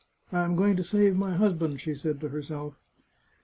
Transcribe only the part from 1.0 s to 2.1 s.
my husband," she